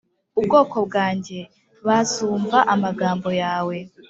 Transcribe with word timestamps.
Ubwoko 0.39 0.75
bwanjye 0.87 1.39
Bazumva 1.87 2.57
amagambo 2.73 3.29
yawe. 3.41 3.77